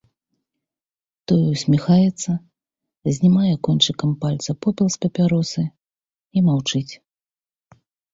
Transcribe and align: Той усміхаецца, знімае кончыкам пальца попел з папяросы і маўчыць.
Той 1.31 1.41
усміхаецца, 1.51 2.31
знімае 3.17 3.51
кончыкам 3.67 4.11
пальца 4.23 4.55
попел 4.67 4.87
з 4.95 4.99
папяросы 5.05 5.63
і 5.71 6.39
маўчыць. 6.47 6.93